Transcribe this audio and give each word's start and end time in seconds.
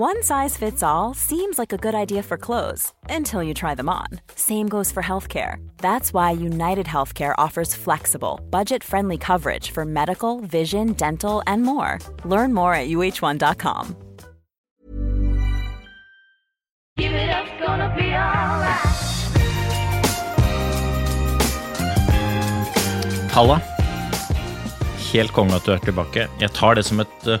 One 0.00 0.22
size 0.22 0.56
fits 0.56 0.82
all 0.82 1.12
seems 1.12 1.58
like 1.58 1.74
a 1.74 1.76
good 1.76 1.94
idea 1.94 2.22
for 2.22 2.38
clothes 2.38 2.94
until 3.10 3.42
you 3.42 3.52
try 3.52 3.74
them 3.74 3.90
on. 3.90 4.06
Same 4.34 4.66
goes 4.66 4.90
for 4.90 5.02
healthcare. 5.02 5.56
That's 5.76 6.14
why 6.14 6.30
United 6.30 6.86
Healthcare 6.86 7.34
offers 7.36 7.74
flexible, 7.74 8.40
budget 8.48 8.82
friendly 8.82 9.18
coverage 9.18 9.72
for 9.72 9.84
medical, 9.84 10.40
vision, 10.40 10.94
dental, 10.94 11.42
and 11.46 11.64
more. 11.64 11.98
Learn 12.24 12.54
more 12.54 12.72
at 12.72 12.88
uh1.com. 12.88 13.94
Give 16.96 17.12
it 17.12 17.28
up, 17.28 17.46
gonna 17.60 17.94
be 17.94 18.14
alright. 18.14 18.80
Halla. 23.36 23.60
Helt 25.12 25.32
konge 25.32 25.52
at 25.60 25.66
du 25.68 25.72
er 25.72 25.84
tilbake. 25.84 26.30
Jeg 26.40 26.50
tar 26.56 26.74
det 26.80 26.86
som 26.88 27.00
et, 27.00 27.26
eh, 27.26 27.38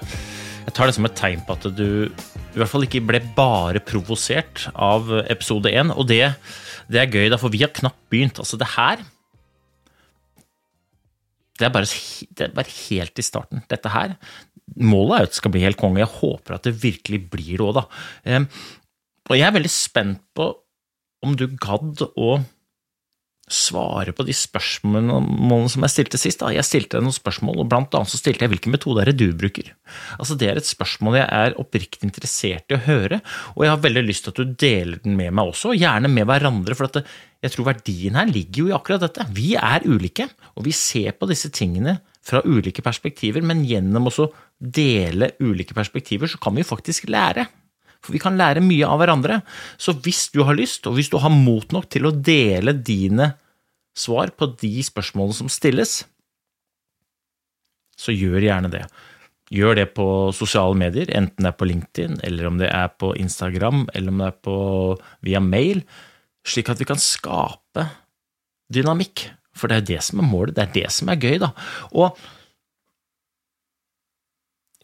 jeg 0.66 0.74
tar 0.74 0.86
det 0.86 0.94
som 0.94 1.08
et 1.08 1.16
tegn 1.16 1.40
på 1.48 1.56
at 1.56 1.64
du 1.72 2.12
i 2.50 2.58
hvert 2.58 2.70
fall 2.70 2.86
ikke 2.86 3.02
ble 3.06 3.20
bare 3.36 3.82
provosert 3.84 4.66
av 4.74 5.10
episode 5.30 5.70
én. 5.70 5.92
Og 5.94 6.08
det, 6.10 6.22
det 6.90 7.02
er 7.02 7.10
gøy, 7.10 7.28
da, 7.30 7.38
for 7.40 7.52
vi 7.52 7.62
har 7.62 7.72
knapt 7.76 8.02
begynt. 8.12 8.40
Altså, 8.42 8.58
det 8.60 8.72
her 8.76 9.04
det 11.60 11.66
er, 11.68 11.72
bare, 11.74 11.88
det 12.38 12.46
er 12.46 12.54
bare 12.56 12.72
helt 12.88 13.20
i 13.20 13.24
starten. 13.26 13.66
Dette 13.68 13.92
her 13.92 14.16
Målet 14.80 15.16
er 15.16 15.24
jo 15.24 15.26
at 15.26 15.32
det 15.32 15.38
skal 15.40 15.52
bli 15.52 15.62
helt 15.64 15.76
konge. 15.80 15.98
Jeg 15.98 16.14
håper 16.20 16.54
at 16.54 16.66
det 16.68 16.78
virkelig 16.78 17.18
blir 17.32 17.58
det 17.58 17.64
òg, 17.64 17.80
da. 17.80 18.36
Og 19.26 19.34
jeg 19.34 19.42
er 19.48 19.56
veldig 19.56 19.72
spent 19.74 20.20
på 20.38 20.46
om 21.26 21.34
du 21.36 21.48
gadd 21.60 22.04
å 22.14 22.36
svare 23.50 24.14
på 24.14 24.24
de 24.26 24.34
spørsmålene 24.36 25.70
som 25.72 25.84
jeg 25.84 25.92
stilte 25.92 26.20
sist. 26.20 26.40
Da. 26.42 26.52
Jeg 26.54 26.66
stilte 26.66 27.00
noen 27.02 27.14
spørsmål, 27.14 27.62
og 27.62 27.70
blant 27.70 27.94
annet 27.98 28.12
så 28.12 28.20
stilte 28.20 28.46
jeg 28.46 28.52
hvilken 28.54 28.74
metode 28.74 29.02
er 29.02 29.10
det 29.10 29.18
du 29.20 29.34
bruker. 29.36 29.72
Altså 30.18 30.36
Det 30.38 30.48
er 30.50 30.60
et 30.60 30.68
spørsmål 30.68 31.18
jeg 31.18 31.26
er 31.26 31.58
oppriktig 31.60 32.06
interessert 32.06 32.70
i 32.70 32.78
å 32.78 32.84
høre, 32.86 33.20
og 33.56 33.66
jeg 33.66 33.74
har 33.74 33.82
veldig 33.82 34.04
lyst 34.06 34.26
til 34.26 34.34
at 34.34 34.40
du 34.40 34.54
deler 34.64 35.02
den 35.02 35.18
med 35.18 35.34
meg 35.36 35.50
også, 35.50 35.74
gjerne 35.76 36.12
med 36.12 36.28
hverandre. 36.30 36.78
for 36.78 36.86
at 36.86 37.02
jeg 37.40 37.54
tror 37.54 37.70
verdien 37.72 38.18
her 38.20 38.28
ligger 38.30 38.64
jo 38.64 38.70
i 38.70 38.76
akkurat 38.76 39.02
dette. 39.02 39.26
Vi 39.34 39.54
er 39.56 39.86
ulike, 39.88 40.28
og 40.54 40.66
vi 40.66 40.76
ser 40.76 41.16
på 41.16 41.28
disse 41.30 41.50
tingene 41.50 41.98
fra 42.22 42.42
ulike 42.44 42.84
perspektiver, 42.84 43.42
men 43.42 43.64
gjennom 43.64 44.10
å 44.10 44.28
dele 44.60 45.32
ulike 45.40 45.74
perspektiver, 45.74 46.28
så 46.28 46.38
kan 46.38 46.54
vi 46.54 46.66
faktisk 46.66 47.08
lære. 47.08 47.46
For 48.00 48.16
vi 48.16 48.22
kan 48.22 48.38
lære 48.40 48.62
mye 48.64 48.88
av 48.88 49.00
hverandre. 49.02 49.40
Så 49.80 49.94
hvis 50.04 50.28
du 50.34 50.42
har 50.48 50.56
lyst, 50.56 50.86
og 50.88 50.96
hvis 50.96 51.10
du 51.12 51.18
har 51.20 51.32
mot 51.34 51.72
nok 51.74 51.88
til 51.92 52.08
å 52.08 52.14
dele 52.14 52.74
dine 52.76 53.34
svar 53.96 54.32
på 54.36 54.52
de 54.60 54.80
spørsmålene 54.86 55.36
som 55.36 55.50
stilles, 55.52 56.00
så 58.00 58.14
gjør 58.14 58.46
gjerne 58.46 58.70
det. 58.72 58.84
Gjør 59.50 59.80
det 59.80 59.88
på 59.96 60.06
sosiale 60.32 60.78
medier, 60.78 61.10
enten 61.12 61.44
det 61.44 61.50
er 61.50 61.58
på 61.58 61.68
LinkedIn, 61.68 62.20
eller 62.24 62.46
om 62.48 62.60
det 62.60 62.70
er 62.70 62.92
på 63.02 63.12
Instagram, 63.18 63.82
eller 63.98 64.14
om 64.14 64.22
det 64.22 64.28
er 64.30 64.38
på, 64.46 64.56
via 65.26 65.42
mail, 65.42 65.82
slik 66.46 66.70
at 66.70 66.80
vi 66.80 66.88
kan 66.88 67.02
skape 67.02 67.88
dynamikk. 68.72 69.26
For 69.58 69.68
det 69.68 69.76
er 69.76 69.82
jo 69.82 69.88
det 69.90 70.04
som 70.06 70.22
er 70.22 70.30
målet, 70.30 70.54
det 70.56 70.64
er 70.64 70.76
det 70.78 70.92
som 70.94 71.10
er 71.10 71.18
gøy, 71.20 71.40
da. 71.42 71.50
Og 71.90 72.14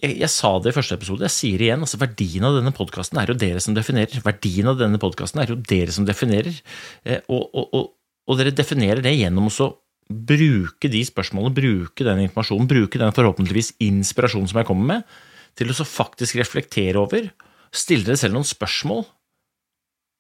jeg, 0.03 0.17
jeg 0.21 0.33
sa 0.33 0.53
det 0.61 0.73
i 0.73 0.77
første 0.77 0.97
episode, 0.99 1.25
jeg 1.25 1.35
sier 1.35 1.61
det 1.61 1.69
igjen, 1.71 1.85
altså 1.87 2.01
verdien 2.01 2.47
av 2.47 2.59
denne 2.59 2.73
podkasten 2.77 3.21
er 3.21 3.33
jo 3.33 3.39
dere 3.41 3.63
som 3.65 3.77
definerer. 3.77 4.21
Verdien 4.25 4.69
av 4.71 4.79
denne 4.81 5.01
podkasten 5.03 5.43
er 5.43 5.53
jo 5.53 5.59
dere 5.71 5.95
som 5.95 6.07
definerer, 6.09 6.61
eh, 7.09 7.23
og, 7.33 7.49
og, 7.57 7.67
og, 7.73 7.91
og 8.27 8.41
dere 8.41 8.55
definerer 8.57 9.03
det 9.05 9.15
gjennom 9.17 9.49
å 9.49 9.71
bruke 10.07 10.91
de 10.93 11.01
spørsmålene, 11.09 11.57
bruke 11.57 12.07
den 12.07 12.23
informasjonen, 12.27 12.69
bruke 12.71 13.01
den 13.01 13.15
forhåpentligvis 13.17 13.73
inspirasjonen 13.83 14.53
som 14.53 14.61
jeg 14.61 14.69
kommer 14.69 14.91
med, 14.93 15.19
til 15.57 15.73
å 15.73 15.77
så 15.77 15.87
faktisk 15.89 16.37
reflektere 16.39 17.01
over, 17.01 17.31
stille 17.75 18.07
dere 18.07 18.21
selv 18.21 18.37
noen 18.37 18.47
spørsmål, 18.47 19.07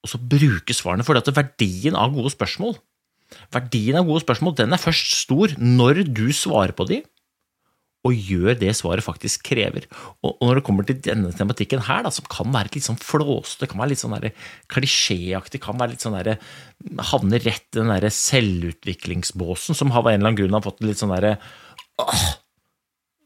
og 0.06 0.10
så 0.10 0.18
bruke 0.22 0.74
svarene. 0.76 1.04
For 1.06 1.18
at 1.18 1.28
verdien 1.34 1.98
av 1.98 2.14
gode 2.14 2.32
spørsmål 2.34 2.78
Verdien 3.50 3.96
av 3.98 4.06
gode 4.06 4.22
spørsmål 4.22 4.52
den 4.60 4.74
er 4.76 4.78
først 4.78 5.16
stor 5.24 5.54
når 5.58 6.04
du 6.14 6.28
svarer 6.30 6.70
på 6.76 6.86
de, 6.86 7.00
og 8.06 8.14
gjør 8.30 8.56
det 8.60 8.72
svaret 8.78 9.04
faktisk 9.04 9.44
krever. 9.48 9.88
Og, 10.22 10.36
når 10.40 10.60
det 10.60 10.64
kommer 10.68 10.86
til 10.86 11.00
denne 11.02 11.32
tematikken 11.36 11.82
her, 11.88 12.04
da, 12.06 12.12
som 12.14 12.26
kan 12.30 12.52
være 12.54 12.72
litt 12.76 12.86
sånn 12.86 13.00
flåste, 13.02 13.68
kan 13.68 13.82
være 13.82 13.94
litt 13.94 14.02
sånn 14.02 14.14
der 14.16 14.30
klisjéaktig, 14.72 15.60
kan 15.64 15.78
være 15.80 15.94
litt 15.94 16.06
sånn 16.06 16.16
der, 16.16 16.36
havne 17.10 17.40
rett 17.42 17.68
i 17.72 17.80
den 17.80 17.92
derre 17.92 18.12
selvutviklingsbåsen 18.14 19.78
som 19.78 19.92
av 19.92 20.06
en 20.06 20.18
eller 20.18 20.30
annen 20.30 20.40
grunn 20.40 20.56
har 20.58 20.64
fått 20.64 20.84
litt 20.86 21.02
sånn 21.02 21.14
derre 21.14 21.36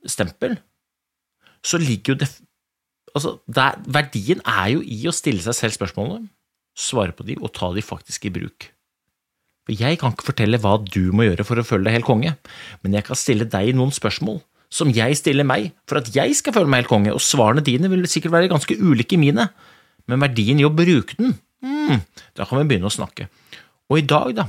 stempel, 0.08 0.56
så 1.66 1.80
ligger 1.80 2.14
jo 2.14 2.22
det 2.24 2.32
Altså, 3.10 3.40
der, 3.50 3.74
verdien 3.90 4.38
er 4.46 4.68
jo 4.70 4.84
i 4.86 5.00
å 5.10 5.10
stille 5.10 5.42
seg 5.42 5.56
selv 5.56 5.74
spørsmålene, 5.74 6.28
svare 6.78 7.10
på 7.10 7.24
de 7.26 7.34
og 7.40 7.50
ta 7.56 7.72
de 7.74 7.82
faktisk 7.82 8.28
i 8.28 8.30
bruk. 8.30 8.68
For 9.66 9.74
jeg 9.74 9.98
kan 9.98 10.14
ikke 10.14 10.28
fortelle 10.28 10.60
hva 10.62 10.76
du 10.82 11.10
må 11.10 11.26
gjøre 11.26 11.46
for 11.48 11.58
å 11.58 11.64
føle 11.66 11.88
deg 11.88 11.96
helt 11.98 12.06
konge, 12.06 12.36
men 12.84 12.94
jeg 12.94 13.08
kan 13.08 13.18
stille 13.18 13.48
deg 13.50 13.72
noen 13.74 13.90
spørsmål 13.94 14.38
som 14.70 14.92
jeg 14.94 15.18
stiller 15.18 15.46
meg 15.46 15.72
for 15.90 16.00
at 16.00 16.08
jeg 16.14 16.36
skal 16.38 16.54
føle 16.54 16.70
meg 16.70 16.84
helt 16.84 16.92
konge, 16.92 17.14
og 17.14 17.22
svarene 17.24 17.64
dine 17.66 17.90
vil 17.90 18.06
sikkert 18.10 18.36
være 18.36 18.52
ganske 18.52 18.78
ulike 18.78 19.18
mine, 19.20 19.48
men 20.08 20.22
verdien 20.22 20.60
i 20.62 20.66
å 20.66 20.72
bruke 20.74 21.18
den, 21.18 21.34
mm, 21.64 22.00
da 22.38 22.46
kan 22.46 22.62
vi 22.62 22.70
begynne 22.70 22.90
å 22.90 22.94
snakke. 22.94 23.28
Og 23.90 23.98
i 23.98 24.06
dag, 24.06 24.30
da, 24.38 24.46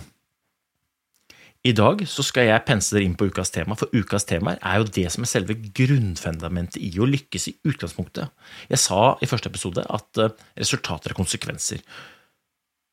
i 1.61 1.73
dag 1.77 1.99
så 2.09 2.23
skal 2.25 2.47
jeg 2.47 2.65
pense 2.65 2.93
dere 2.93 3.05
inn 3.05 3.17
på 3.17 3.27
ukas 3.29 3.51
tema, 3.53 3.75
for 3.77 3.91
ukas 3.93 4.25
tema 4.29 4.55
er 4.57 4.79
jo 4.81 4.87
det 4.97 5.07
som 5.13 5.25
er 5.25 5.29
selve 5.29 5.57
grunnfundamentet 5.57 6.79
i 6.81 6.89
å 6.97 7.05
lykkes 7.09 7.51
i 7.51 7.57
utgangspunktet. 7.69 8.31
Jeg 8.71 8.81
sa 8.81 9.15
i 9.21 9.29
første 9.29 9.51
episode 9.51 9.83
at 9.85 10.21
eh, 10.21 10.33
resultater 10.57 11.13
er 11.13 11.19
konsekvenser 11.19 11.83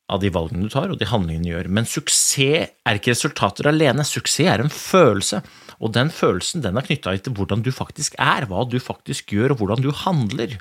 av 0.08 0.22
de 0.22 0.30
valgene 0.32 0.66
du 0.66 0.72
tar 0.72 0.92
og 0.92 1.00
de 1.00 1.08
handlingene 1.08 1.44
du 1.44 1.50
gjør, 1.52 1.68
men 1.78 1.88
suksess 1.88 2.40
er 2.40 2.98
ikke 2.98 3.12
resultater 3.12 3.68
alene, 3.68 4.06
suksess 4.06 4.48
er 4.48 4.64
en 4.64 4.72
følelse, 4.72 5.42
og 5.78 5.92
den 5.94 6.10
følelsen 6.14 6.64
den 6.64 6.80
er 6.80 6.86
knytta 6.86 7.14
til 7.22 7.36
hvordan 7.36 7.62
du 7.66 7.70
faktisk 7.74 8.16
er, 8.18 8.48
hva 8.48 8.64
du 8.68 8.78
faktisk 8.82 9.34
gjør 9.36 9.54
og 9.54 9.62
hvordan 9.62 9.84
du 9.84 9.92
handler. 10.04 10.56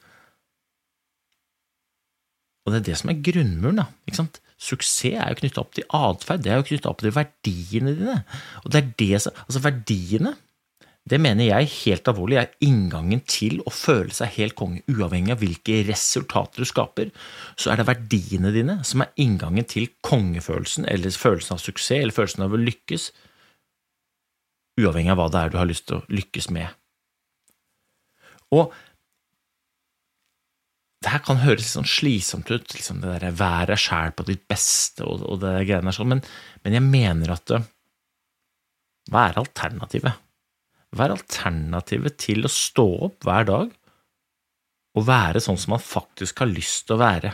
Og 2.68 2.74
det 2.74 2.82
er 2.82 2.88
det 2.90 2.98
som 3.00 3.14
er 3.14 3.22
grunnmuren. 3.24 3.80
da, 3.80 3.88
ikke 4.06 4.20
sant? 4.20 4.42
Suksess 4.60 5.14
er 5.14 5.32
jo 5.32 5.40
knytta 5.40 5.62
opp 5.64 5.76
til 5.78 5.88
atferd, 5.96 6.44
det 6.44 6.52
er 6.52 6.60
jo 6.60 6.68
knytta 6.68 6.92
opp 6.92 7.00
til 7.00 7.16
verdiene 7.16 7.94
dine. 7.96 8.18
Og 8.66 8.74
det 8.74 8.82
er 8.82 8.92
det 9.00 9.24
som, 9.24 9.40
altså 9.46 9.64
Verdiene, 9.64 10.34
det 11.08 11.20
mener 11.24 11.48
jeg 11.48 11.70
helt 11.72 12.10
alvorlig 12.12 12.40
er 12.42 12.50
inngangen 12.66 13.22
til 13.30 13.62
å 13.68 13.72
føle 13.74 14.14
seg 14.16 14.34
helt 14.36 14.58
konge, 14.60 14.82
uavhengig 14.92 15.36
av 15.36 15.44
hvilke 15.44 15.80
resultater 15.88 16.64
du 16.64 16.68
skaper. 16.68 17.14
Så 17.56 17.72
er 17.72 17.80
det 17.80 17.88
verdiene 17.88 18.52
dine 18.56 18.80
som 18.88 19.06
er 19.06 19.14
inngangen 19.24 19.68
til 19.70 19.88
kongefølelsen, 20.06 20.88
eller 20.92 21.16
følelsen 21.16 21.56
av 21.56 21.64
suksess, 21.64 22.02
eller 22.02 22.16
følelsen 22.16 22.48
av 22.48 22.58
å 22.58 22.62
lykkes, 22.62 23.12
uavhengig 24.82 25.14
av 25.14 25.22
hva 25.22 25.30
det 25.32 25.46
er 25.46 25.54
du 25.54 25.58
har 25.62 25.70
lyst 25.70 25.88
til 25.88 26.02
å 26.02 26.06
lykkes 26.12 26.52
med. 26.54 26.76
Og 28.56 28.76
det 31.04 31.14
her 31.14 31.24
kan 31.24 31.40
høres 31.44 31.72
sånn 31.76 31.88
slitsomt 31.88 32.50
ut, 32.50 32.72
liksom 32.74 33.04
det 33.04 33.20
der 33.22 33.36
være 33.38 33.78
sjæl 33.80 34.16
på 34.18 34.26
ditt 34.28 34.48
beste 34.50 35.06
og, 35.06 35.22
og 35.24 35.44
det 35.44 35.54
greiene 35.70 35.92
der 35.92 35.96
sånn, 35.96 36.10
men, 36.16 36.24
men, 36.66 36.78
jeg 36.80 36.84
mener 36.84 37.36
at 37.38 37.54
Hva 39.08 39.28
er 39.30 39.38
alternativet? 39.40 40.26
Hva 40.96 41.08
er 41.08 41.18
alternativet 41.18 42.16
til 42.22 42.48
å 42.48 42.52
stå 42.52 42.88
opp 43.10 43.28
hver 43.28 43.50
dag 43.50 43.74
og 44.98 45.06
være 45.06 45.42
sånn 45.44 45.60
som 45.60 45.76
man 45.76 45.84
faktisk 45.84 46.42
har 46.42 46.50
lyst 46.50 46.88
til 46.88 46.98
å 46.98 47.02
være? 47.04 47.34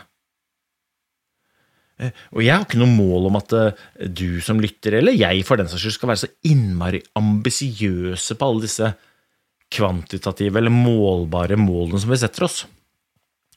Eh, 2.02 2.14
og 2.34 2.42
jeg 2.42 2.56
har 2.56 2.66
ikke 2.66 2.82
noe 2.82 2.90
mål 2.92 3.30
om 3.30 3.40
at 3.40 3.56
eh, 3.58 3.84
du 4.10 4.42
som 4.44 4.62
lytter, 4.62 4.98
eller 5.00 5.16
jeg 5.16 5.46
for 5.48 5.62
den 5.62 5.70
saks 5.70 5.86
skyld, 5.86 5.98
skal 6.00 6.12
være 6.12 6.24
så 6.24 6.32
innmari 6.50 7.04
ambisiøse 7.20 8.38
på 8.40 8.50
alle 8.50 8.66
disse 8.66 8.90
kvantitative 9.74 10.60
eller 10.60 10.74
målbare 10.74 11.58
målene 11.58 12.02
som 12.02 12.14
vi 12.14 12.20
setter 12.22 12.48
oss. 12.48 12.64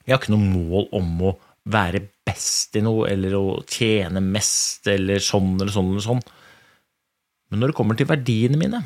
Jeg 0.05 0.15
har 0.15 0.21
ikke 0.21 0.33
noe 0.33 0.53
mål 0.53 0.89
om 0.97 1.25
å 1.27 1.33
være 1.67 2.05
best 2.27 2.77
i 2.79 2.83
noe, 2.83 3.09
eller 3.11 3.35
å 3.35 3.45
tjene 3.67 4.21
mest, 4.23 4.87
eller 4.87 5.19
sånn 5.23 5.57
eller 5.57 5.73
sånn 5.73 5.89
eller 5.91 6.05
sånn. 6.05 6.21
Men 7.51 7.61
når 7.61 7.71
det 7.71 7.77
kommer 7.79 7.97
til 7.99 8.09
verdiene 8.09 8.59
mine, 8.59 8.81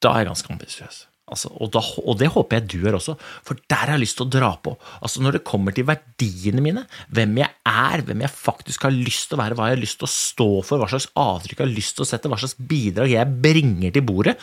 da 0.00 0.14
er 0.14 0.24
jeg 0.24 0.30
ganske 0.32 0.52
ambisiøs. 0.54 1.06
Altså, 1.30 1.50
og, 1.62 1.68
da, 1.70 1.80
og, 2.02 2.16
det 2.18 2.30
håper 2.34 2.58
jeg 2.58 2.68
du 2.72 2.88
er 2.88 2.96
også, 2.98 3.14
for 3.46 3.58
der 3.70 3.84
har 3.84 3.92
jeg 3.94 4.02
lyst 4.02 4.16
til 4.18 4.26
å 4.26 4.32
dra 4.32 4.50
på. 4.58 4.72
Altså 4.98 5.22
Når 5.22 5.36
det 5.36 5.46
kommer 5.46 5.74
til 5.74 5.86
verdiene 5.86 6.64
mine, 6.64 6.82
hvem 7.14 7.36
jeg 7.38 7.54
er, 7.70 8.02
hvem 8.06 8.24
jeg 8.24 8.34
faktisk 8.34 8.86
har 8.88 8.94
lyst 8.94 9.30
til 9.30 9.38
å 9.38 9.42
være, 9.44 9.58
hva 9.58 9.68
jeg 9.70 9.78
har 9.78 9.84
lyst 9.84 10.00
til 10.00 10.08
å 10.08 10.14
stå 10.14 10.48
for, 10.66 10.82
hva 10.82 10.88
slags 10.90 11.06
avtrykk 11.14 11.62
jeg 11.62 11.68
har 11.68 11.76
lyst 11.76 11.96
til 11.98 12.06
å 12.06 12.08
sette, 12.10 12.32
hva 12.32 12.40
slags 12.40 12.56
bidrag 12.58 13.14
jeg 13.14 13.36
bringer 13.46 13.94
til 13.94 14.06
bordet, 14.08 14.34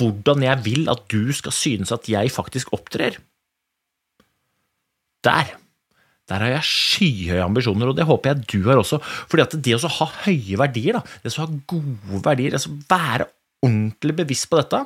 hvordan 0.00 0.42
jeg 0.48 0.64
vil 0.64 0.90
at 0.90 1.04
du 1.12 1.30
skal 1.36 1.54
synes 1.54 1.94
at 1.94 2.10
jeg 2.10 2.34
faktisk 2.34 2.74
opptrer. 2.74 3.20
Der. 5.24 5.54
Der 6.28 6.40
har 6.40 6.54
jeg 6.56 6.66
skyhøye 6.66 7.44
ambisjoner, 7.44 7.92
og 7.92 7.98
det 7.98 8.08
håper 8.08 8.32
jeg 8.32 8.48
du 8.50 8.66
har 8.66 8.80
også. 8.80 8.98
Fordi 9.30 9.44
at 9.44 9.56
det 9.62 9.78
å 9.78 9.96
ha 10.00 10.10
høye 10.24 10.58
verdier, 10.58 10.98
da, 10.98 11.18
det 11.22 11.34
å 11.36 11.44
ha 11.44 11.50
gode 11.70 12.24
verdier, 12.24 12.56
altså 12.56 12.74
være 12.90 13.28
ordentlig 13.64 14.16
bevisst 14.20 14.48
på 14.50 14.60
dette, 14.60 14.80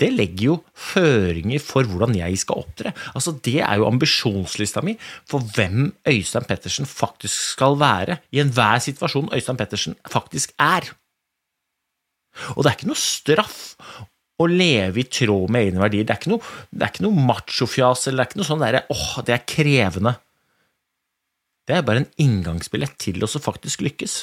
det 0.00 0.10
legger 0.14 0.48
jo 0.50 0.56
føringer 0.74 1.62
for 1.62 1.86
hvordan 1.88 2.16
jeg 2.18 2.40
skal 2.42 2.64
opptre. 2.64 2.94
Altså, 3.14 3.36
det 3.44 3.60
er 3.62 3.78
jo 3.80 3.88
ambisjonslista 3.88 4.82
mi 4.84 4.96
for 5.30 5.44
hvem 5.54 5.92
Øystein 6.10 6.48
Pettersen 6.48 6.88
faktisk 6.90 7.54
skal 7.54 7.78
være 7.80 8.18
i 8.34 8.42
enhver 8.42 8.82
situasjon 8.84 9.32
Øystein 9.34 9.60
Pettersen 9.60 9.96
faktisk 10.10 10.56
er. 10.58 10.90
Og 12.54 12.64
det 12.64 12.70
er 12.70 12.76
ikke 12.78 12.90
noe 12.90 12.98
straff 13.00 13.62
å 14.42 14.48
leve 14.50 15.04
i 15.04 15.06
tråd 15.06 15.50
med 15.54 15.68
egne 15.68 15.82
verdier. 15.84 16.06
Det 16.06 16.14
er 16.14 16.20
ikke 16.20 16.32
noe, 16.34 16.54
det 16.74 16.90
noe 17.04 17.26
machofjas 17.30 18.08
eller 18.08 18.24
det 18.24 18.24
er 18.24 18.30
ikke 18.32 18.42
noe 18.42 18.50
sånn 18.50 18.64
derre 18.64 18.84
åh, 18.90 19.10
det 19.26 19.36
er 19.36 19.44
krevende. 19.46 20.16
Det 21.64 21.78
er 21.78 21.86
bare 21.86 22.02
en 22.02 22.10
inngangsbillett 22.20 22.98
til 23.00 23.22
å 23.24 23.30
faktisk 23.30 23.84
lykkes. 23.86 24.16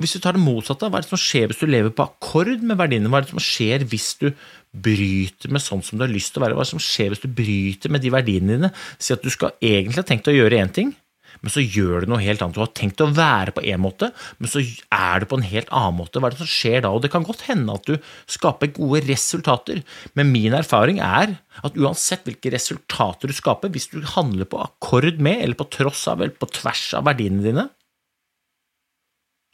Hvis 0.00 0.16
du 0.16 0.22
tar 0.24 0.36
det 0.36 0.40
motsatte, 0.40 0.88
hva 0.88 1.00
er 1.00 1.04
det 1.04 1.12
som 1.12 1.20
skjer 1.20 1.50
hvis 1.50 1.60
du 1.60 1.68
lever 1.68 1.92
på 1.92 2.06
akkord 2.06 2.62
med 2.64 2.78
verdiene? 2.80 3.10
Hva 3.12 3.20
er 3.20 3.26
det 3.26 3.34
som 3.34 3.42
skjer 3.44 3.84
hvis 3.90 4.14
du 4.22 4.30
bryter 4.72 5.52
med 5.52 5.60
sånn 5.60 5.84
som 5.84 6.00
du 6.00 6.06
har 6.06 6.12
lyst 6.12 6.32
til 6.32 6.40
å 6.40 6.46
være? 6.46 6.56
Hva 6.56 6.64
er 6.64 6.70
det 6.70 6.72
som 6.72 6.82
skjer 6.84 7.12
hvis 7.12 7.20
du 7.20 7.28
bryter 7.28 7.92
med 7.92 8.00
de 8.00 8.12
verdiene 8.14 8.56
dine? 8.56 8.72
Si 8.96 9.12
at 9.12 9.20
du 9.20 9.28
skal 9.32 9.52
egentlig 9.60 10.00
ha 10.00 10.08
tenkt 10.08 10.30
å 10.32 10.36
gjøre 10.36 10.62
én 10.62 10.72
ting, 10.72 10.94
men 11.40 11.52
så 11.52 11.62
gjør 11.62 12.04
du 12.04 12.10
noe 12.10 12.22
helt 12.24 12.42
annet. 12.42 12.56
Du 12.56 12.62
har 12.62 12.72
tenkt 12.76 13.02
å 13.04 13.10
være 13.12 13.54
på 13.54 13.62
én 13.68 13.80
måte, 13.80 14.10
men 14.40 14.50
så 14.50 14.62
er 14.64 15.22
du 15.22 15.28
på 15.30 15.38
en 15.38 15.46
helt 15.46 15.68
annen 15.68 15.98
måte. 16.00 16.20
Hva 16.20 16.30
er 16.30 16.34
det 16.34 16.42
som 16.42 16.50
skjer 16.50 16.84
da? 16.84 16.92
Og 16.96 17.04
det 17.04 17.12
kan 17.12 17.26
godt 17.26 17.44
hende 17.46 17.76
at 17.76 17.86
du 17.88 17.96
skaper 18.30 18.72
gode 18.76 19.04
resultater, 19.08 19.82
men 20.18 20.32
min 20.32 20.56
erfaring 20.56 21.00
er 21.04 21.36
at 21.60 21.76
uansett 21.78 22.26
hvilke 22.26 22.52
resultater 22.56 23.30
du 23.30 23.36
skaper, 23.36 23.72
hvis 23.72 23.90
du 23.92 24.00
handler 24.16 24.48
på 24.50 24.60
akkord 24.64 25.20
med, 25.22 25.44
eller 25.44 25.60
på 25.60 25.68
tross 25.72 26.06
av, 26.10 26.24
eller 26.24 26.36
på 26.36 26.50
tvers 26.60 26.88
av 26.98 27.06
verdiene 27.08 27.44
dine, 27.44 27.68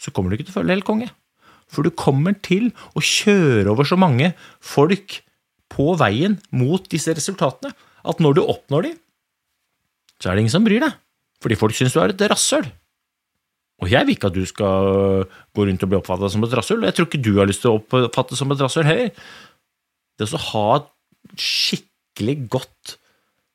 så 0.00 0.12
kommer 0.12 0.30
du 0.30 0.36
ikke 0.36 0.48
til 0.48 0.54
å 0.54 0.58
føle 0.60 0.76
helt 0.76 0.86
konge. 0.88 1.08
For 1.72 1.82
du 1.82 1.90
kommer 1.90 2.36
til 2.46 2.70
å 2.94 3.02
kjøre 3.02 3.72
over 3.72 3.88
så 3.88 3.98
mange 3.98 4.32
folk 4.62 5.20
på 5.72 5.92
veien 5.98 6.38
mot 6.54 6.84
disse 6.92 7.14
resultatene 7.16 7.74
at 8.06 8.22
når 8.22 8.38
du 8.38 8.42
oppnår 8.44 8.86
de, 8.86 8.92
så 10.22 10.30
er 10.30 10.36
det 10.36 10.46
ingen 10.46 10.54
som 10.54 10.66
bryr 10.66 10.84
deg. 10.84 10.94
Fordi 11.42 11.58
folk 11.58 11.76
syns 11.76 11.96
du 11.96 12.00
er 12.00 12.14
et 12.14 12.28
rasshøl. 12.30 12.68
Og 13.84 13.90
jeg 13.92 14.08
vil 14.08 14.16
ikke 14.16 14.30
at 14.30 14.36
du 14.36 14.46
skal 14.48 15.26
gå 15.52 15.66
rundt 15.68 15.82
og 15.84 15.90
bli 15.90 15.98
oppfattet 15.98 16.32
som 16.32 16.46
et 16.46 16.54
rasshøl, 16.56 16.80
og 16.80 16.88
jeg 16.88 16.96
tror 16.96 17.08
ikke 17.10 17.24
du 17.26 17.32
har 17.36 17.48
lyst 17.48 17.64
til 17.64 17.74
å 17.74 17.80
oppfattes 18.06 18.40
som 18.40 18.54
et 18.54 18.62
rasshøl 18.62 18.88
heller. 18.88 19.26
Det 20.16 20.30
å 20.32 20.44
ha 20.46 20.66
et 20.78 20.88
skikkelig 21.42 22.36
godt 22.54 22.96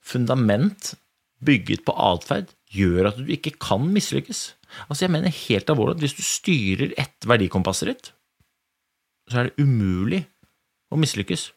fundament 0.06 0.94
bygget 1.42 1.82
på 1.88 1.96
atferd 1.98 2.52
gjør 2.72 3.12
at 3.12 3.20
du 3.20 3.30
ikke 3.32 3.54
kan 3.62 3.84
mislykkes. 3.94 4.42
Altså, 4.88 5.06
jeg 5.06 5.14
mener 5.14 5.34
helt 5.48 5.72
alvorlig 5.72 5.98
at 5.98 6.04
hvis 6.06 6.18
du 6.18 6.24
styrer 6.26 6.94
ett 7.00 7.28
verdikompasset 7.28 7.92
ditt, 7.92 8.12
så 9.32 9.42
er 9.42 9.50
det 9.50 9.64
umulig 9.64 10.24
å 10.92 11.00
mislykkes. 11.00 11.50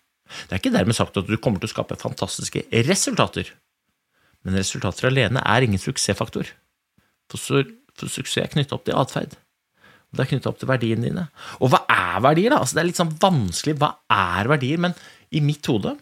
Det 0.49 0.56
er 0.56 0.62
ikke 0.62 0.75
dermed 0.75 0.96
sagt 0.96 1.19
at 1.20 1.28
du 1.28 1.37
kommer 1.38 1.61
til 1.62 1.69
å 1.70 1.75
skape 1.75 2.00
fantastiske 2.00 2.64
resultater, 2.88 3.50
men 4.44 4.58
resultater 4.58 5.08
alene 5.08 5.43
er 5.44 5.64
ingen 5.64 5.81
suksessfaktor. 5.81 6.50
For, 7.32 7.40
su 7.40 7.62
for 7.96 8.12
suksess 8.12 8.43
er 8.43 8.52
knyttet 8.52 8.75
opp 8.76 8.84
til 8.87 8.99
atferd. 8.99 9.37
Det 10.14 10.22
er 10.22 10.31
knyttet 10.31 10.50
opp 10.50 10.58
til 10.61 10.70
verdiene 10.70 11.08
dine. 11.08 11.25
Og 11.64 11.72
hva 11.72 11.81
er 11.90 12.20
verdier, 12.22 12.52
da? 12.52 12.61
Altså, 12.62 12.76
det 12.76 12.82
er 12.82 12.88
litt 12.90 13.00
sånn 13.00 13.14
vanskelig. 13.22 13.76
Hva 13.81 13.90
er 14.12 14.50
verdier? 14.52 14.82
Men 14.84 14.94
i 15.34 15.43
mitt 15.43 15.66
hode 15.70 15.96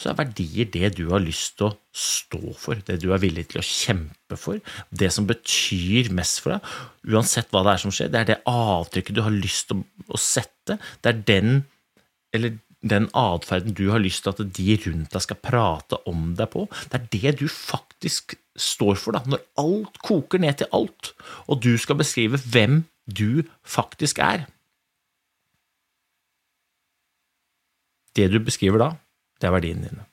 så 0.00 0.10
er 0.10 0.16
verdier 0.16 0.68
det 0.72 0.94
du 0.96 1.04
har 1.10 1.20
lyst 1.20 1.58
til 1.58 1.68
å 1.68 1.74
stå 1.92 2.54
for, 2.56 2.80
det 2.86 3.00
du 3.02 3.10
er 3.12 3.20
villig 3.20 3.50
til 3.50 3.60
å 3.60 3.66
kjempe 3.66 4.38
for, 4.40 4.60
det 4.88 5.10
som 5.12 5.26
betyr 5.28 6.08
mest 6.16 6.40
for 6.40 6.56
deg, 6.56 6.70
uansett 7.12 7.52
hva 7.52 7.64
det 7.66 7.74
er 7.74 7.82
som 7.82 7.92
skjer. 7.92 8.08
Det 8.12 8.22
er 8.22 8.30
det 8.30 8.38
avtrykket 8.48 9.18
du 9.18 9.22
har 9.26 9.34
lyst 9.34 9.68
til 9.68 9.84
å 10.08 10.20
sette. 10.20 10.78
Det 11.04 11.12
er 11.12 11.20
den, 11.28 11.62
eller 12.36 12.56
den 12.80 13.10
atferden 13.12 13.76
du 13.76 13.90
har 13.92 14.00
lyst 14.00 14.24
til 14.24 14.32
at 14.32 14.54
de 14.56 14.78
rundt 14.86 15.12
deg 15.12 15.26
skal 15.26 15.40
prate 15.44 16.00
om 16.08 16.30
deg 16.38 16.48
på. 16.54 16.64
Det 16.88 17.00
er 17.00 17.10
det 17.16 17.34
du 17.42 17.44
faktisk 17.52 18.38
står 18.60 18.96
for, 19.00 19.16
da, 19.16 19.20
når 19.28 19.44
alt 19.60 20.00
koker 20.04 20.40
ned 20.40 20.62
til 20.62 20.72
alt, 20.76 21.12
og 21.48 21.60
du 21.64 21.74
skal 21.80 22.00
beskrive 22.00 22.40
hvem 22.40 22.82
du 23.04 23.44
faktisk 23.68 24.20
er. 24.24 24.48
Det 28.16 28.26
du 28.32 28.40
beskriver 28.42 28.80
da, 28.80 28.90
det 29.40 29.48
er 29.48 29.54
verdiene 29.56 29.88
dine. 29.88 30.06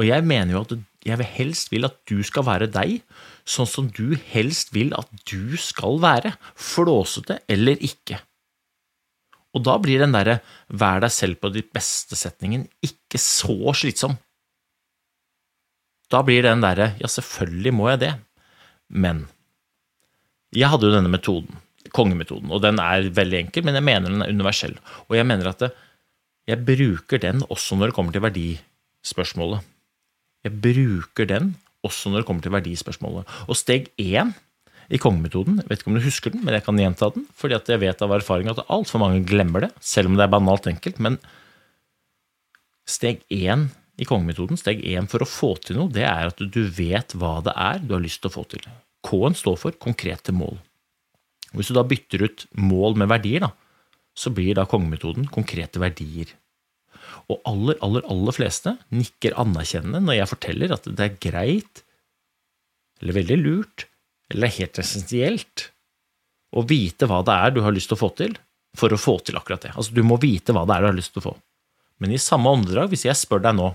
Og 0.00 0.06
jeg 0.08 0.24
mener 0.24 0.54
jo 0.54 0.62
at 0.64 0.74
jeg 1.04 1.18
vil 1.20 1.30
helst 1.34 1.72
vil 1.72 1.84
at 1.88 1.96
du 2.08 2.22
skal 2.24 2.46
være 2.46 2.70
deg, 2.72 3.00
sånn 3.44 3.68
som 3.68 3.88
du 3.92 4.14
helst 4.32 4.72
vil 4.72 4.94
at 4.96 5.10
du 5.28 5.58
skal 5.60 5.98
være, 6.02 6.36
flåsete 6.56 7.42
eller 7.50 7.80
ikke. 7.84 8.20
Og 9.52 9.64
da 9.66 9.76
blir 9.82 10.00
den 10.00 10.14
derre 10.14 10.38
vær 10.72 11.02
deg 11.04 11.12
selv 11.12 11.42
på 11.42 11.50
ditt 11.52 11.68
beste-setningen 11.74 12.64
ikke 12.86 13.20
så 13.20 13.74
slitsom. 13.76 14.16
Da 16.12 16.22
blir 16.24 16.44
den 16.46 16.64
derre 16.64 16.92
ja, 17.00 17.10
selvfølgelig 17.10 17.74
må 17.76 17.90
jeg 17.92 18.02
det, 18.06 18.14
men 18.92 19.26
jeg 20.52 20.68
hadde 20.72 20.88
jo 20.88 20.94
denne 20.94 21.12
metoden, 21.12 21.60
kongemetoden, 21.96 22.50
og 22.52 22.60
den 22.64 22.80
er 22.80 23.08
veldig 23.12 23.38
enkel, 23.46 23.64
men 23.64 23.76
jeg 23.76 23.86
mener 23.88 24.12
den 24.12 24.24
er 24.24 24.32
universell, 24.32 24.76
og 25.08 25.16
jeg 25.16 25.28
mener 25.28 25.48
at 25.48 25.64
det, 25.64 25.70
jeg 26.52 26.64
bruker 26.68 27.20
den 27.22 27.42
også 27.48 27.78
når 27.78 27.90
det 27.90 27.96
kommer 27.96 28.14
til 28.14 28.24
verdispørsmålet. 28.24 29.68
Jeg 30.44 30.56
bruker 30.64 31.28
den 31.30 31.52
også 31.86 32.10
når 32.10 32.22
det 32.22 32.28
kommer 32.28 32.44
til 32.44 32.54
verdispørsmålet. 32.54 33.36
Og 33.48 33.58
steg 33.58 33.88
én 34.00 34.34
i 34.92 34.98
kongemetoden, 35.00 35.60
jeg 35.62 35.70
vet 35.70 35.80
ikke 35.80 35.92
om 35.92 35.96
du 35.96 36.04
husker 36.04 36.34
den, 36.34 36.42
men 36.44 36.56
jeg 36.56 36.66
kan 36.66 36.78
gjenta 36.78 37.08
den, 37.14 37.24
fordi 37.38 37.56
jeg 37.56 37.80
vet 37.80 38.02
av 38.04 38.12
erfaring 38.18 38.50
at 38.52 38.64
altfor 38.66 39.00
mange 39.00 39.22
glemmer 39.26 39.64
det, 39.64 39.70
selv 39.80 40.10
om 40.10 40.18
det 40.18 40.26
er 40.26 40.34
banalt 40.34 40.68
enkelt. 40.68 40.98
Men 41.02 41.16
steg 42.88 43.22
én 43.32 43.70
i 44.02 44.08
kongemetoden, 44.08 44.58
steg 44.60 44.82
én 44.84 45.08
for 45.10 45.24
å 45.24 45.28
få 45.28 45.54
til 45.62 45.78
noe, 45.78 45.92
det 45.92 46.04
er 46.08 46.28
at 46.28 46.42
du 46.42 46.62
vet 46.76 47.16
hva 47.16 47.38
det 47.46 47.54
er 47.56 47.80
du 47.80 47.96
har 47.96 48.04
lyst 48.04 48.22
til 48.22 48.32
å 48.32 48.36
få 48.36 48.44
til. 48.50 48.68
K-en 49.06 49.38
står 49.38 49.58
for 49.58 49.80
konkrete 49.80 50.34
mål. 50.34 50.60
Hvis 51.56 51.70
du 51.70 51.76
da 51.76 51.84
bytter 51.86 52.26
ut 52.26 52.46
mål 52.60 52.98
med 53.00 53.10
verdier, 53.12 53.46
da, 53.46 53.52
så 54.16 54.32
blir 54.34 54.56
da 54.56 54.66
kongemetoden 54.68 55.28
konkrete 55.32 55.80
verdier. 55.80 56.32
Og 57.30 57.38
aller, 57.48 57.78
aller, 57.84 58.04
aller 58.10 58.36
fleste 58.36 58.74
nikker 58.94 59.36
anerkjennende 59.40 60.02
når 60.04 60.18
jeg 60.18 60.30
forteller 60.32 60.74
at 60.74 60.88
det 60.88 61.06
er 61.06 61.20
greit, 61.22 61.82
eller 63.02 63.18
veldig 63.18 63.38
lurt, 63.40 63.86
eller 64.32 64.52
helt 64.56 64.80
essensielt 64.80 65.68
å 66.52 66.64
vite 66.68 67.08
hva 67.08 67.22
det 67.26 67.36
er 67.44 67.54
du 67.54 67.62
har 67.64 67.74
lyst 67.74 67.90
til 67.90 67.98
å 67.98 68.02
få 68.02 68.10
til, 68.18 68.36
for 68.76 68.92
å 68.92 69.00
få 69.00 69.18
til 69.24 69.36
akkurat 69.38 69.64
det. 69.66 69.72
Altså, 69.76 69.94
du 69.96 70.02
må 70.06 70.18
vite 70.20 70.54
hva 70.54 70.64
det 70.68 70.76
er 70.76 70.84
du 70.84 70.90
har 70.90 70.98
lyst 70.98 71.14
til 71.14 71.22
å 71.22 71.28
få. 71.30 71.34
Men 72.02 72.14
i 72.14 72.20
samme 72.20 72.50
åndedrag, 72.50 72.90
hvis 72.92 73.06
jeg 73.06 73.18
spør 73.18 73.44
deg 73.44 73.56
nå, 73.58 73.70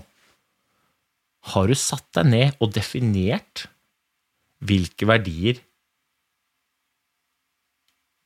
har 1.54 1.70
du 1.70 1.76
satt 1.78 2.06
deg 2.18 2.28
ned 2.28 2.62
og 2.62 2.72
definert 2.74 3.68
hvilke 4.58 5.06
verdier 5.08 5.62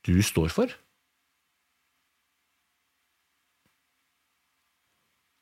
du 0.03 0.17
står 0.25 0.49
for? 0.51 0.73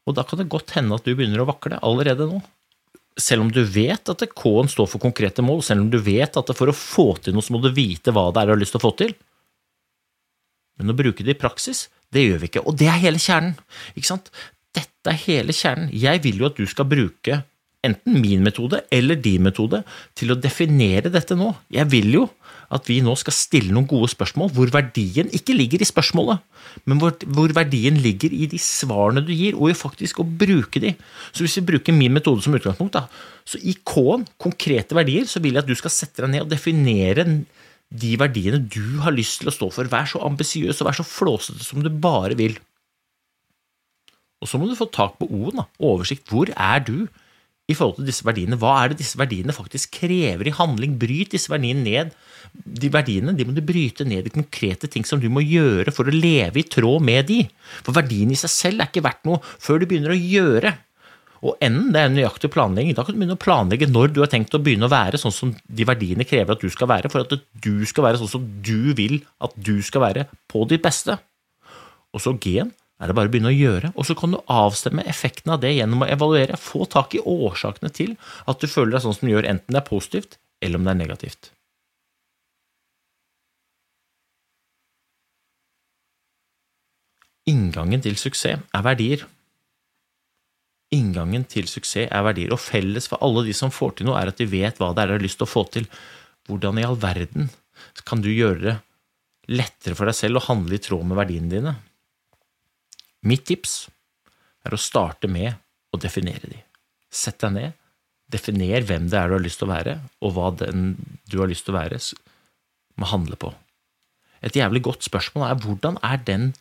Og 0.09 0.17
da 0.17 0.25
kan 0.27 0.41
det 0.41 0.49
godt 0.51 0.73
hende 0.77 0.97
at 0.97 1.05
du 1.05 1.13
begynner 1.13 1.43
å 1.43 1.49
vakle 1.49 1.79
allerede 1.85 2.27
nå. 2.29 2.41
Selv 3.19 3.45
om 3.45 3.51
du 3.53 3.61
vet 3.67 4.09
at 4.09 4.23
K-en 4.33 4.71
står 4.71 4.87
for 4.89 5.03
konkrete 5.03 5.43
mål, 5.45 5.61
selv 5.65 5.85
om 5.85 5.89
du 5.91 5.99
vet 6.01 6.37
at 6.39 6.53
for 6.57 6.71
å 6.71 6.75
få 6.75 7.11
til 7.21 7.35
noe, 7.35 7.45
så 7.45 7.53
må 7.53 7.61
du 7.61 7.69
vite 7.75 8.13
hva 8.15 8.29
det 8.31 8.41
er 8.41 8.49
du 8.49 8.55
har 8.55 8.61
lyst 8.61 8.73
til 8.75 8.81
å 8.81 8.85
få 8.87 8.93
til. 9.03 9.13
Men 10.79 10.93
å 10.93 10.97
bruke 10.97 11.25
det 11.25 11.35
i 11.35 11.41
praksis, 11.41 11.85
det 12.11 12.25
gjør 12.25 12.41
vi 12.41 12.49
ikke. 12.49 12.65
Og 12.65 12.77
det 12.79 12.89
er 12.89 13.03
hele 13.03 13.21
kjernen. 13.21 13.53
Ikke 13.93 14.09
sant? 14.09 14.31
Dette 14.73 15.11
er 15.11 15.19
hele 15.27 15.53
kjernen. 15.55 15.91
Jeg 15.93 16.23
vil 16.23 16.41
jo 16.41 16.49
at 16.49 16.57
du 16.57 16.65
skal 16.69 16.87
bruke 16.89 17.43
enten 17.85 18.17
min 18.21 18.43
metode 18.45 18.83
eller 18.93 19.17
din 19.19 19.43
metode 19.45 19.81
til 20.17 20.33
å 20.33 20.39
definere 20.39 21.11
dette 21.13 21.37
nå. 21.37 21.51
Jeg 21.73 21.89
vil 21.91 22.09
jo 22.15 22.25
at 22.71 22.87
vi 22.87 23.01
nå 23.03 23.13
skal 23.19 23.35
stille 23.35 23.73
noen 23.73 23.87
gode 23.89 24.09
spørsmål 24.13 24.51
hvor 24.55 24.71
verdien 24.73 25.29
ikke 25.35 25.55
ligger 25.57 25.83
i 25.83 25.87
spørsmålet, 25.87 26.39
men 26.87 27.01
hvor, 27.01 27.13
hvor 27.35 27.51
verdien 27.55 27.97
ligger 27.99 28.31
i 28.31 28.47
de 28.51 28.59
svarene 28.61 29.23
du 29.25 29.33
gir, 29.35 29.57
og 29.59 29.71
i 29.71 29.77
faktisk 29.77 30.21
å 30.23 30.27
bruke 30.27 30.81
de. 30.83 30.93
Så 31.35 31.43
hvis 31.43 31.57
vi 31.59 31.67
bruker 31.73 31.95
min 31.95 32.15
metode 32.15 32.45
som 32.45 32.55
utgangspunkt, 32.55 32.95
da, 32.95 33.07
så 33.43 33.59
i 33.59 33.75
K-en, 33.75 34.23
konkrete 34.41 34.95
verdier, 34.97 35.27
så 35.27 35.43
vil 35.43 35.57
jeg 35.57 35.65
at 35.65 35.69
du 35.69 35.75
skal 35.77 35.93
sette 35.93 36.23
deg 36.23 36.33
ned 36.35 36.45
og 36.45 36.53
definere 36.53 37.27
de 37.91 38.11
verdiene 38.19 38.61
du 38.71 39.01
har 39.03 39.11
lyst 39.15 39.41
til 39.41 39.51
å 39.51 39.55
stå 39.55 39.67
for. 39.75 39.91
Vær 39.91 40.07
så 40.07 40.23
ambisiøs 40.23 40.79
og 40.79 40.87
vær 40.87 41.01
så 41.01 41.07
flåsete 41.07 41.65
som 41.65 41.83
du 41.83 41.91
bare 41.91 42.37
vil. 42.39 42.55
Og 44.41 44.49
så 44.49 44.57
må 44.57 44.69
du 44.69 44.77
få 44.79 44.87
tak 44.89 45.19
på 45.19 45.27
O-en, 45.29 45.65
oversikt. 45.77 46.25
Hvor 46.31 46.49
er 46.55 46.81
du 46.87 46.95
i 47.71 47.77
forhold 47.77 48.01
til 48.01 48.09
disse 48.11 48.25
verdiene? 48.27 48.59
Hva 48.59 48.75
er 48.81 48.91
det 48.91 49.01
disse 49.01 49.19
verdiene 49.19 49.55
faktisk 49.55 49.95
krever 50.01 50.49
i 50.49 50.55
handling? 50.55 50.99
Bryt 51.01 51.33
disse 51.35 51.51
verdiene 51.51 51.83
ned 51.85 52.13
de 52.51 52.89
verdiene 52.91 53.33
de 53.35 53.45
må 53.47 53.55
du 53.55 53.63
bryte 53.63 54.05
ned 54.07 54.27
i 54.27 54.33
konkrete 54.33 54.89
ting 54.91 55.05
som 55.07 55.21
du 55.21 55.29
må 55.31 55.43
gjøre 55.45 55.93
for 55.95 56.07
å 56.07 56.13
leve 56.13 56.61
i 56.61 56.67
tråd 56.67 57.03
med 57.07 57.29
de. 57.29 57.41
For 57.81 57.95
verdiene 57.95 58.35
i 58.35 58.39
seg 58.39 58.51
selv 58.53 58.83
er 58.83 58.91
ikke 58.91 59.05
verdt 59.05 59.27
noe 59.29 59.41
før 59.43 59.81
du 59.81 59.87
begynner 59.89 60.13
å 60.13 60.19
gjøre. 60.19 60.73
Og 61.41 61.57
enden 61.63 61.89
det 61.95 62.01
er 62.03 62.11
nøyaktig 62.13 62.51
planlegging. 62.53 62.93
Da 62.97 63.05
kan 63.05 63.15
du 63.15 63.21
begynne 63.21 63.37
å 63.37 63.41
planlegge 63.41 63.89
når 63.89 64.13
du 64.13 64.19
har 64.21 64.29
tenkt 64.29 64.53
å 64.53 64.61
begynne 64.61 64.85
å 64.85 64.93
være 64.93 65.17
sånn 65.21 65.33
som 65.33 65.55
de 65.65 65.87
verdiene 65.87 66.27
krever 66.27 66.53
at 66.53 66.61
du 66.61 66.69
skal 66.73 66.91
være, 66.91 67.09
for 67.09 67.23
at 67.23 67.33
du 67.63 67.73
skal 67.89 68.05
være 68.05 68.21
sånn 68.21 68.33
som 68.35 68.45
du 68.61 68.91
vil 68.97 69.21
at 69.41 69.55
du 69.57 69.79
skal 69.85 70.05
være 70.05 70.27
på 70.51 70.67
ditt 70.69 70.83
beste. 70.85 71.17
Og 72.11 72.21
så 72.21 72.35
G-en 72.43 72.69
er 73.01 73.09
det 73.09 73.15
bare 73.17 73.31
å 73.31 73.33
begynne 73.33 73.49
å 73.49 73.55
gjøre, 73.55 73.89
og 73.97 74.05
så 74.05 74.15
kan 74.17 74.35
du 74.35 74.37
avstemme 74.51 75.05
effekten 75.09 75.53
av 75.55 75.63
det 75.63 75.73
gjennom 75.73 76.03
å 76.05 76.09
evaluere, 76.11 76.59
få 76.59 76.85
tak 76.85 77.15
i 77.17 77.23
årsakene 77.25 77.89
til 77.93 78.13
at 78.45 78.61
du 78.61 78.69
føler 78.69 78.95
deg 78.95 79.05
sånn 79.05 79.17
som 79.17 79.25
du 79.25 79.33
gjør, 79.33 79.49
enten 79.49 79.73
det 79.73 79.81
er 79.81 79.89
positivt 79.89 80.37
eller 80.61 80.77
om 80.77 80.85
det 80.85 80.93
er 80.93 81.01
negativt. 81.01 81.51
Inngangen 87.49 88.03
til 88.05 88.19
suksess 88.21 88.61
er 88.61 88.85
verdier. 88.85 89.25
Inngangen 90.93 91.47
til 91.49 91.65
suksess 91.71 92.05
er 92.05 92.25
verdier, 92.27 92.53
og 92.53 92.61
felles 92.61 93.09
for 93.09 93.23
alle 93.25 93.47
de 93.47 93.55
som 93.57 93.73
får 93.73 93.97
til 93.97 94.11
noe, 94.11 94.19
er 94.21 94.29
at 94.29 94.37
de 94.37 94.45
vet 94.45 94.77
hva 94.77 94.91
det 94.93 95.03
er 95.03 95.09
de 95.09 95.17
har 95.17 95.25
lyst 95.25 95.41
til 95.41 95.49
å 95.49 95.53
få 95.55 95.65
til. 95.73 95.89
Hvordan 96.45 96.77
i 96.77 96.85
all 96.85 96.99
verden 97.01 97.49
kan 98.05 98.21
du 98.21 98.29
gjøre 98.29 98.61
det 98.61 98.77
lettere 99.51 99.97
for 99.97 100.05
deg 100.05 100.15
selv 100.15 100.37
å 100.37 100.45
handle 100.51 100.77
i 100.77 100.83
tråd 100.83 101.07
med 101.07 101.17
verdiene 101.17 101.49
dine? 101.49 101.73
Mitt 103.27 103.45
tips 103.45 103.85
er 104.65 104.73
å 104.73 104.81
starte 104.81 105.29
med 105.29 105.53
å 105.93 105.99
definere 106.01 106.49
de. 106.49 106.59
Sett 107.11 107.41
deg 107.43 107.53
ned, 107.57 107.77
definer 108.31 108.85
hvem 108.87 109.09
det 109.11 109.19
er 109.19 109.29
du 109.29 109.35
har 109.35 109.43
lyst 109.43 109.59
til 109.61 109.67
å 109.67 109.73
være, 109.73 109.97
og 110.23 110.33
hva 110.35 110.49
den 110.61 110.95
du 111.29 111.39
har 111.41 111.51
lyst 111.51 111.67
til 111.67 111.75
å 111.75 111.79
være, 111.81 111.99
må 112.97 113.09
handle 113.11 113.37
på. 113.39 113.51
Et 114.41 114.57
jævlig 114.57 114.81
godt 114.87 115.05
spørsmål 115.05 115.49
er 115.49 115.59
hvordan 115.61 115.99
er 116.05 116.21
den 116.25 116.51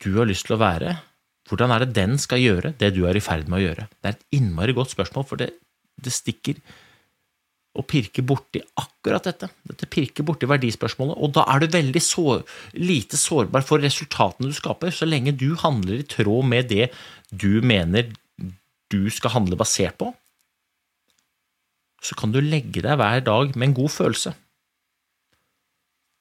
du 0.00 0.12
har 0.16 0.28
lyst 0.30 0.46
til 0.48 0.56
å 0.56 0.62
være, 0.62 0.94
hvordan 1.50 1.74
er 1.74 1.84
det 1.84 1.96
den 1.98 2.14
skal 2.22 2.40
gjøre 2.40 2.72
det 2.78 2.92
du 2.94 3.02
er 3.10 3.18
i 3.18 3.24
ferd 3.24 3.50
med 3.50 3.58
å 3.58 3.64
gjøre? 3.64 3.88
Det 3.98 4.08
er 4.08 4.16
et 4.16 4.38
innmari 4.38 4.76
godt 4.76 4.94
spørsmål, 4.94 5.26
for 5.26 5.40
det, 5.40 5.50
det 6.00 6.14
stikker 6.14 6.60
og 7.78 7.86
pirker 7.86 8.24
borti 8.26 8.60
akkurat 8.80 9.28
dette. 9.28 9.48
Dette 9.68 9.86
pirker 9.90 10.26
borti 10.26 10.48
verdispørsmålet, 10.50 11.14
og 11.16 11.34
da 11.36 11.44
er 11.52 11.62
du 11.62 11.70
veldig 11.70 12.02
sår, 12.02 12.42
lite 12.78 13.18
sårbar 13.20 13.64
for 13.66 13.82
resultatene 13.82 14.50
du 14.50 14.56
skaper, 14.56 14.90
så 14.94 15.06
lenge 15.06 15.36
du 15.38 15.52
handler 15.60 16.00
i 16.00 16.08
tråd 16.08 16.48
med 16.50 16.70
det 16.72 16.90
du 17.30 17.62
mener 17.62 18.10
du 18.90 19.04
skal 19.14 19.36
handle 19.36 19.58
basert 19.58 20.00
på. 20.00 20.10
Så 22.02 22.16
kan 22.18 22.32
du 22.34 22.40
legge 22.42 22.82
deg 22.82 22.96
hver 22.98 23.22
dag 23.22 23.54
med 23.54 23.68
en 23.68 23.76
god 23.76 23.92
følelse. 23.94 24.34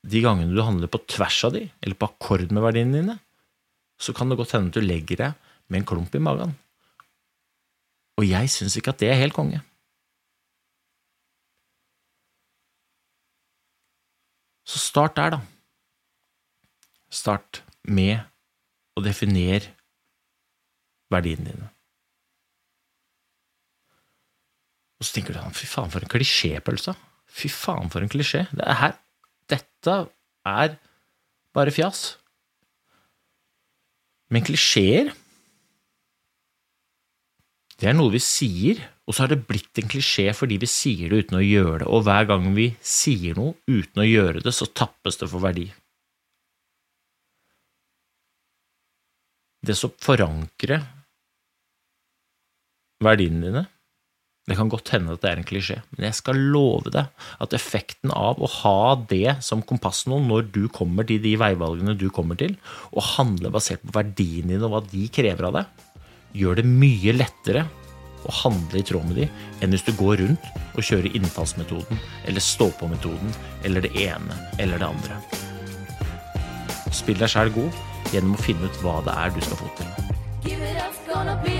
De 0.10 0.22
gangene 0.24 0.54
du 0.54 0.62
handler 0.64 0.92
på 0.92 1.02
tvers 1.10 1.42
av 1.48 1.56
de, 1.56 1.66
eller 1.82 1.98
på 1.98 2.12
akkord 2.12 2.52
med 2.54 2.64
verdiene 2.64 3.00
dine, 3.00 3.18
så 4.00 4.14
kan 4.16 4.30
det 4.30 4.38
godt 4.40 4.54
hende 4.56 4.72
at 4.72 4.78
du 4.78 4.86
legger 4.86 5.24
deg 5.24 5.50
med 5.68 5.82
en 5.82 5.90
klump 5.90 6.14
i 6.16 6.22
magen. 6.24 6.54
Og 8.20 8.28
jeg 8.28 8.52
syns 8.52 8.78
ikke 8.78 8.94
at 8.94 9.02
det 9.02 9.10
er 9.12 9.20
helt 9.20 9.36
konge. 9.36 9.64
Så 14.70 14.82
start 14.82 15.18
der, 15.18 15.34
da. 15.34 15.42
Start 17.10 17.64
med 17.90 18.22
å 18.94 19.02
definere 19.02 19.74
verdiene 21.10 21.50
dine. 21.50 21.70
Og 25.00 25.08
så 25.08 25.16
tenker 25.16 25.34
du 25.34 25.40
sånn, 25.40 25.56
fy 25.56 25.70
faen, 25.72 25.90
for 25.90 26.04
en 26.04 26.12
klisjépølse. 26.12 26.94
Fy 27.40 27.50
faen, 27.54 27.90
for 27.90 28.04
en 28.04 28.12
klisjé. 28.12 28.44
Det 28.52 28.66
er 28.68 28.80
her, 28.82 28.98
dette 29.50 29.96
er 30.50 30.76
bare 31.56 31.74
fjas. 31.74 32.04
Men 34.30 34.46
klisjeer 34.46 35.14
det 37.80 37.88
er 37.88 37.96
noe 37.96 38.12
vi 38.12 38.20
sier, 38.20 38.82
og 39.08 39.16
så 39.16 39.24
har 39.24 39.32
det 39.32 39.46
blitt 39.48 39.80
en 39.80 39.90
klisjé 39.90 40.28
fordi 40.36 40.60
vi 40.62 40.68
sier 40.70 41.12
det 41.12 41.26
uten 41.26 41.40
å 41.40 41.46
gjøre 41.46 41.84
det, 41.84 41.88
og 41.88 42.04
hver 42.08 42.28
gang 42.30 42.52
vi 42.58 42.74
sier 42.84 43.40
noe 43.40 43.56
uten 43.70 44.04
å 44.04 44.08
gjøre 44.08 44.44
det, 44.44 44.54
så 44.56 44.68
tappes 44.68 45.20
det 45.22 45.30
for 45.32 45.44
verdi. 45.44 45.70
Det 49.66 49.76
som 49.76 49.92
forankrer 50.00 50.84
verdiene 53.04 53.48
dine, 53.48 53.66
det 54.50 54.58
kan 54.58 54.70
godt 54.72 54.90
hende 54.96 55.14
at 55.14 55.22
det 55.22 55.30
er 55.30 55.40
en 55.40 55.48
klisjé, 55.48 55.76
men 55.94 56.08
jeg 56.08 56.18
skal 56.18 56.40
love 56.52 56.92
deg 56.92 57.28
at 57.44 57.56
effekten 57.56 58.12
av 58.16 58.40
å 58.42 58.48
ha 58.60 58.96
det 59.12 59.38
som 59.46 59.62
kompass 59.62 60.08
nå 60.10 60.18
når 60.26 60.48
du 60.56 60.64
kommer 60.74 61.06
til 61.08 61.22
de 61.22 61.36
veivalgene 61.40 61.94
du 62.00 62.08
kommer 62.14 62.40
til, 62.40 62.56
og 62.92 63.06
handle 63.16 63.54
basert 63.54 63.84
på 63.86 63.94
verdiene 63.96 64.56
dine 64.56 64.66
og 64.66 64.74
hva 64.74 64.82
de 64.90 65.06
krever 65.14 65.48
av 65.52 65.60
deg, 65.60 65.86
gjør 66.38 66.60
det 66.60 66.66
mye 66.68 67.16
lettere 67.16 67.66
å 68.28 68.34
handle 68.42 68.82
i 68.82 68.86
tråd 68.86 69.08
med 69.10 69.22
de, 69.22 69.28
enn 69.64 69.74
hvis 69.74 69.86
du 69.88 69.94
går 69.98 70.20
rundt 70.22 70.50
og 70.76 70.84
kjører 70.84 71.16
innfallsmetoden 71.16 72.02
eller 72.28 72.44
stå-på-metoden 72.44 73.32
eller 73.68 73.86
det 73.86 73.94
ene 74.04 74.40
eller 74.60 74.82
det 74.82 74.90
andre. 74.90 75.20
Spill 76.96 77.20
deg 77.22 77.32
sjæl 77.32 77.54
god 77.56 78.14
gjennom 78.14 78.36
å 78.36 78.44
finne 78.44 78.68
ut 78.68 78.82
hva 78.84 79.00
det 79.06 79.16
er 79.16 79.36
du 79.36 79.42
skal 79.46 79.64
få 79.64 79.72
til. 79.80 79.96
Give 80.44 80.64
it 80.64 80.82
up, 80.84 80.96
gonna 81.08 81.40
be 81.44 81.60